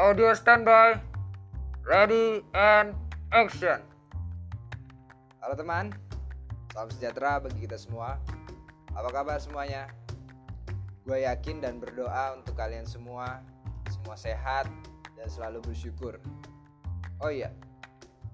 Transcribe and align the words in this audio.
Audio 0.00 0.32
standby. 0.32 0.96
Ready 1.84 2.40
and 2.56 2.96
action. 3.36 3.84
Halo 5.44 5.52
teman, 5.52 5.92
salam 6.72 6.88
sejahtera 6.88 7.36
bagi 7.36 7.68
kita 7.68 7.76
semua. 7.76 8.16
Apa 8.96 9.12
kabar 9.12 9.36
semuanya? 9.44 9.92
Gue 11.04 11.28
yakin 11.28 11.60
dan 11.60 11.76
berdoa 11.76 12.32
untuk 12.32 12.56
kalian 12.56 12.88
semua, 12.88 13.44
semua 13.92 14.16
sehat 14.16 14.72
dan 15.20 15.28
selalu 15.28 15.68
bersyukur. 15.68 16.16
Oh 17.20 17.28
iya, 17.28 17.52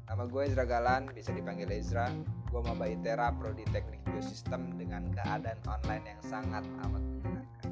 nama 0.06 0.22
gue 0.22 0.46
Ezra 0.46 0.62
Galan, 0.62 1.10
bisa 1.10 1.34
dipanggil 1.34 1.66
Ezra. 1.74 2.14
Gue 2.46 2.62
maba 2.62 2.86
ITERA 2.86 3.34
Prodi 3.42 3.66
Teknik 3.74 4.06
Biosistem 4.06 4.70
dengan 4.78 5.10
keadaan 5.18 5.58
online 5.66 6.14
yang 6.14 6.22
sangat 6.22 6.62
amat 6.86 7.02
menyenangkan. 7.02 7.70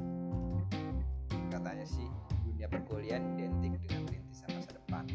Katanya 1.47 1.87
sih, 1.87 2.11
dunia 2.65 2.81
perkuliahan 2.81 3.23
identik 3.37 3.73
dengan 3.85 4.01
rintisan 4.09 4.49
masa 4.57 4.71
depan. 4.73 5.05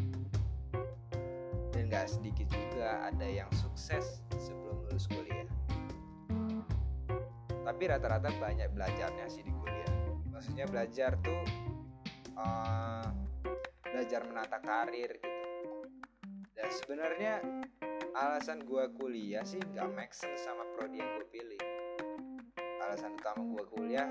Dan 1.74 1.82
gak 1.90 2.06
sedikit 2.06 2.46
juga 2.46 3.10
ada 3.10 3.26
yang 3.26 3.50
sukses 3.59 4.23
sebelum 4.38 4.86
lulus 4.86 5.10
kuliah. 5.10 5.50
Tapi 7.66 7.82
rata-rata 7.90 8.30
banyak 8.38 8.70
belajarnya 8.70 9.26
sih 9.26 9.42
di 9.42 9.50
kuliah. 9.50 9.90
Maksudnya 10.30 10.70
belajar 10.70 11.18
tuh 11.18 11.42
uh, 12.38 13.10
belajar 13.82 14.23
menata 14.30 14.62
karir 14.62 15.10
gitu. 15.18 15.90
Dan 16.54 16.68
sebenarnya 16.70 17.34
alasan 18.14 18.62
gue 18.62 18.95
kuliah 18.95 19.42
sih 19.42 19.59
gak 19.74 19.90
make 19.98 20.14
sense 20.14 20.46
sama 20.46 20.62
prodi 20.78 21.02
yang 21.02 21.10
gue 21.18 21.26
pilih. 21.34 21.62
Alasan 22.87 23.18
utama 23.18 23.42
gue 23.42 23.64
kuliah 23.74 24.06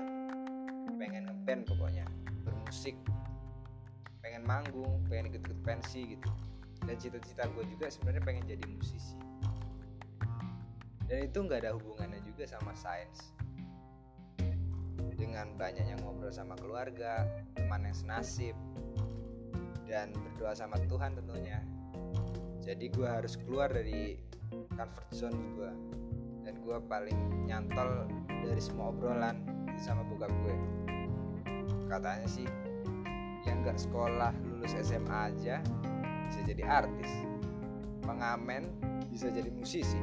pengen 1.00 1.24
ngeband 1.24 1.64
pokoknya 1.64 2.04
bermusik 2.44 3.00
pengen 4.30 4.46
manggung 4.46 5.02
pengen 5.10 5.34
ikut-ikut 5.34 5.58
pensi 5.66 6.14
gitu. 6.14 6.30
Dan 6.86 6.94
cita-cita 7.02 7.50
gue 7.50 7.66
juga 7.66 7.90
sebenarnya 7.90 8.22
pengen 8.22 8.46
jadi 8.46 8.62
musisi. 8.62 9.18
Dan 11.10 11.26
itu 11.26 11.42
nggak 11.42 11.66
ada 11.66 11.74
hubungannya 11.74 12.22
juga 12.22 12.46
sama 12.46 12.70
sains. 12.78 13.34
Dengan 15.18 15.58
banyaknya 15.58 15.98
ngobrol 15.98 16.30
sama 16.30 16.54
keluarga 16.54 17.26
teman 17.58 17.82
yang 17.82 17.96
senasib 17.98 18.54
dan 19.90 20.14
berdoa 20.14 20.54
sama 20.54 20.78
Tuhan 20.86 21.18
tentunya. 21.18 21.58
Jadi 22.62 22.86
gue 22.86 23.10
harus 23.10 23.34
keluar 23.34 23.66
dari 23.74 24.14
comfort 24.78 25.10
zone 25.10 25.38
gue 25.58 25.72
dan 26.46 26.54
gue 26.62 26.78
paling 26.86 27.50
nyantol 27.50 28.06
dari 28.46 28.62
semua 28.62 28.94
obrolan 28.94 29.42
sama 29.74 30.06
bokap 30.06 30.30
gue. 30.46 30.56
Katanya 31.90 32.30
sih 32.30 32.46
yang 33.48 33.64
nggak 33.64 33.80
sekolah 33.80 34.32
lulus 34.44 34.76
SMA 34.80 35.32
aja 35.32 35.60
bisa 36.28 36.40
jadi 36.44 36.62
artis 36.68 37.30
pengamen 38.10 38.66
bisa 39.10 39.30
jadi 39.30 39.50
musisi. 39.54 39.98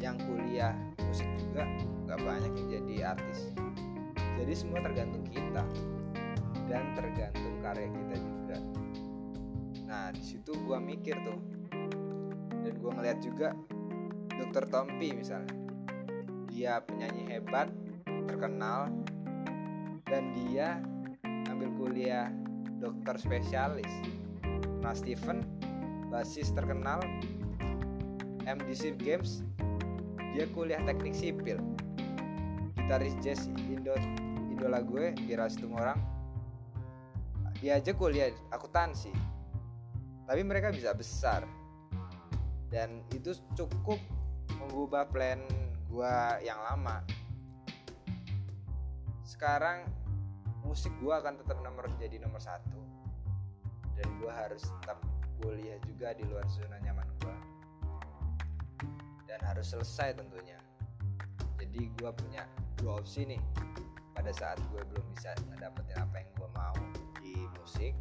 Yang 0.00 0.16
kuliah 0.26 0.74
musik 1.06 1.28
juga 1.38 1.62
nggak 2.08 2.20
banyak 2.22 2.52
yang 2.56 2.68
jadi 2.80 2.94
artis. 3.14 3.52
Jadi 4.40 4.52
semua 4.56 4.80
tergantung 4.80 5.22
kita 5.28 5.62
dan 6.66 6.84
tergantung 6.96 7.54
karya 7.60 7.88
kita 7.92 8.16
juga. 8.18 8.56
Nah 9.86 10.10
di 10.10 10.22
situ 10.22 10.50
gua 10.64 10.80
mikir 10.80 11.14
tuh 11.22 11.38
dan 12.64 12.74
gua 12.80 12.90
ngeliat 12.96 13.18
juga 13.20 13.52
dokter 14.34 14.64
Tompi 14.66 15.12
misalnya. 15.12 15.52
Dia 16.50 16.82
penyanyi 16.82 17.30
hebat 17.30 17.68
terkenal 18.26 18.90
dan 20.08 20.34
dia 20.34 20.80
kuliah 21.80 22.28
dokter 22.76 23.16
spesialis. 23.16 23.88
Nah 24.84 24.92
Steven 24.92 25.40
basis 26.12 26.52
terkenal 26.52 27.00
MDC 28.44 29.00
Games 29.00 29.40
dia 30.36 30.44
kuliah 30.52 30.84
teknik 30.84 31.16
sipil. 31.16 31.56
Gitaris 32.76 33.16
jazz 33.24 33.48
Indo 33.72 33.96
idola 34.52 34.84
gue 34.84 35.16
Dira 35.24 35.48
orang 35.72 35.96
dia 37.64 37.80
aja 37.80 37.96
kuliah 37.96 38.28
akuntansi 38.52 39.12
tapi 40.28 40.44
mereka 40.44 40.68
bisa 40.68 40.92
besar. 40.92 41.48
Dan 42.70 43.02
itu 43.10 43.34
cukup 43.58 43.98
mengubah 44.62 45.10
plan 45.10 45.42
gue 45.90 46.14
yang 46.46 46.60
lama. 46.70 47.02
Sekarang 49.26 49.82
musik 50.70 50.94
gue 51.02 51.10
akan 51.10 51.34
tetap 51.42 51.58
nomor 51.66 51.90
jadi 51.98 52.22
nomor 52.22 52.38
satu. 52.38 52.78
Dan 53.98 54.06
gue 54.22 54.30
harus 54.30 54.62
tetap 54.62 55.02
kuliah 55.42 55.82
juga 55.82 56.14
di 56.14 56.22
luar 56.30 56.46
zona 56.46 56.78
nyaman 56.78 57.10
gue 57.18 57.36
dan 59.26 59.42
harus 59.42 59.66
selesai 59.74 60.14
tentunya. 60.14 60.62
Jadi 61.58 61.90
gue 61.98 62.10
punya 62.14 62.46
dua 62.78 63.02
opsi 63.02 63.26
nih. 63.26 63.42
Pada 64.14 64.30
saat 64.30 64.62
gue 64.70 64.82
belum 64.94 65.06
bisa 65.10 65.34
ngedapetin 65.50 65.98
apa 65.98 66.22
yang 66.22 66.30
gue 66.38 66.48
mau 66.54 66.76
di 67.18 67.34
musik 67.58 67.94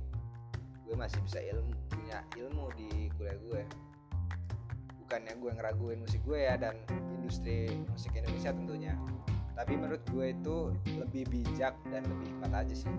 gue 0.89 0.97
masih 0.97 1.21
bisa 1.21 1.37
ilmu 1.37 1.77
punya 1.85 2.25
ilmu 2.33 2.73
di 2.73 3.13
kuliah 3.13 3.37
gue 3.37 3.61
bukannya 5.05 5.37
gue 5.37 5.51
ngeraguin 5.53 6.01
musik 6.01 6.17
gue 6.25 6.49
ya 6.49 6.57
dan 6.57 6.81
industri 7.21 7.69
musik 7.93 8.09
Indonesia 8.17 8.49
tentunya 8.49 8.97
tapi 9.59 9.75
menurut 9.75 9.99
gue 10.15 10.31
itu 10.31 10.71
lebih 10.95 11.27
bijak 11.27 11.75
dan 11.91 12.07
lebih 12.07 12.31
hikmat 12.31 12.63
aja 12.63 12.75
sih. 12.79 12.95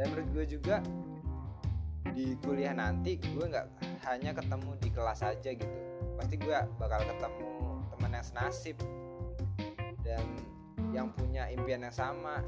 Dan 0.00 0.08
menurut 0.08 0.28
gue 0.32 0.44
juga 0.56 0.80
di 2.16 2.32
kuliah 2.40 2.72
nanti 2.72 3.20
gue 3.20 3.44
nggak 3.44 3.68
hanya 4.08 4.32
ketemu 4.32 4.72
di 4.80 4.88
kelas 4.88 5.20
aja 5.20 5.50
gitu. 5.52 5.78
Pasti 6.16 6.40
gue 6.40 6.56
bakal 6.80 7.04
ketemu 7.04 7.52
teman 7.92 8.16
yang 8.16 8.24
senasib 8.24 8.76
dan 10.00 10.24
yang 10.96 11.12
punya 11.12 11.52
impian 11.52 11.84
yang 11.84 11.92
sama. 11.92 12.40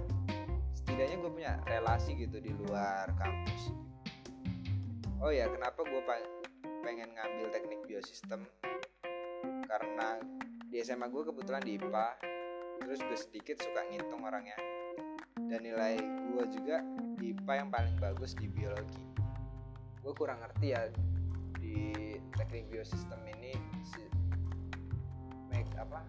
Setidaknya 0.72 1.20
gue 1.20 1.30
punya 1.36 1.52
relasi 1.68 2.16
gitu 2.16 2.40
di 2.40 2.56
luar 2.64 3.12
kampus. 3.20 3.76
Oh 5.20 5.28
ya 5.28 5.52
kenapa 5.52 5.84
gue 5.84 6.00
pengen 6.80 7.12
ngambil 7.12 7.52
teknik 7.52 7.84
biosistem? 7.84 8.48
Karena 9.68 10.16
di 10.72 10.80
SMA 10.80 11.12
gue 11.12 11.28
kebetulan 11.28 11.60
di 11.60 11.76
IPA 11.76 12.32
terus 12.82 13.00
gue 13.00 13.18
sedikit 13.18 13.56
suka 13.62 13.80
ngitung 13.88 14.22
orangnya 14.22 14.58
dan 15.48 15.60
nilai 15.62 15.96
gue 16.02 16.44
juga 16.52 16.82
di 17.18 17.32
IPA 17.32 17.52
yang 17.64 17.68
paling 17.70 17.96
bagus 18.02 18.34
di 18.34 18.46
biologi. 18.50 19.04
Gue 20.02 20.12
kurang 20.12 20.42
ngerti 20.42 20.66
ya 20.74 20.90
di 21.62 21.94
teknik 22.34 22.66
biosistem 22.68 23.22
ini 23.38 23.54
si 23.86 24.02
make 25.48 25.70
apa 25.78 26.02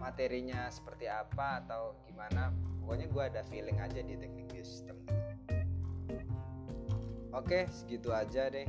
materinya 0.00 0.68
seperti 0.72 1.06
apa 1.08 1.64
atau 1.64 1.94
gimana. 2.08 2.50
Pokoknya 2.84 3.06
gue 3.08 3.22
ada 3.24 3.40
feeling 3.48 3.80
aja 3.80 4.00
di 4.04 4.16
teknik 4.16 4.48
biosistem 4.52 4.96
oke 7.34 7.66
segitu 7.66 8.14
aja 8.14 8.46
deh 8.46 8.64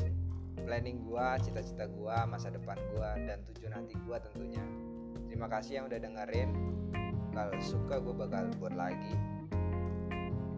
planning 0.65 1.05
gue 1.05 1.27
cita-cita 1.45 1.85
gue 1.85 2.17
masa 2.25 2.49
depan 2.49 2.75
gue 2.91 3.09
dan 3.29 3.37
tujuan 3.53 3.73
hati 3.77 3.93
gue 3.93 4.17
tentunya 4.25 4.63
terima 5.35 5.51
kasih 5.51 5.83
yang 5.83 5.91
udah 5.91 5.99
dengerin. 5.99 6.49
Kalau 7.35 7.59
suka 7.59 7.99
gue 7.99 8.15
bakal 8.15 8.47
buat 8.55 8.71
lagi. 8.71 9.19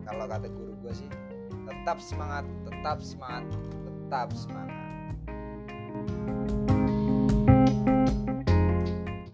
Kalau 0.05 0.29
kata 0.29 0.45
guru 0.53 0.77
gue 0.85 0.93
sih 0.93 1.09
tetap 1.65 1.97
semangat 1.97 2.45
tetap 2.63 3.01
semangat 3.01 3.43
tetap 4.05 4.29
semangat. 4.37 4.77
thank 6.07 6.51
you 6.51 6.66